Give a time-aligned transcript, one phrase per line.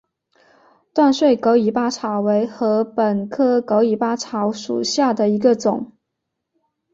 [0.95, 5.91] 断穗狗尾草为禾本科狗尾草属下的一个种。